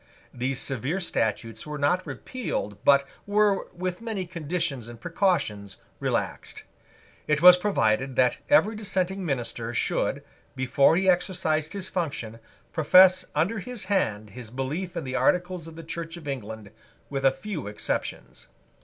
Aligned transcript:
These 0.33 0.59
severe 0.59 0.99
statutes 0.99 1.67
were 1.67 1.77
not 1.77 2.07
repealed, 2.07 2.83
but 2.83 3.05
were, 3.27 3.67
with 3.71 4.01
many 4.01 4.25
conditions 4.25 4.89
and 4.89 4.99
precautions, 4.99 5.77
relaxed. 5.99 6.63
It 7.27 7.43
was 7.43 7.55
provided 7.55 8.15
that 8.15 8.39
every 8.49 8.75
dissenting 8.75 9.23
minister 9.23 9.75
should, 9.75 10.23
before 10.55 10.95
he 10.95 11.07
exercised 11.07 11.73
his 11.73 11.87
function, 11.87 12.39
profess 12.73 13.27
under 13.35 13.59
his 13.59 13.85
hand 13.93 14.31
his 14.31 14.49
belief 14.49 14.97
in 14.97 15.03
the 15.03 15.15
articles 15.15 15.67
of 15.67 15.75
the 15.75 15.83
Church 15.83 16.17
of 16.17 16.27
England, 16.27 16.71
with 17.11 17.23
a 17.23 17.29
few 17.29 17.67
exceptions. 17.67 18.47